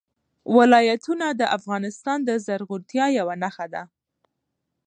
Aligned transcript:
ولایتونه 0.57 1.25
د 1.39 1.41
افغانستان 1.57 2.19
د 2.23 2.29
زرغونتیا 2.45 3.05
یوه 3.19 3.35
نښه 3.43 3.67
ده. 3.73 3.83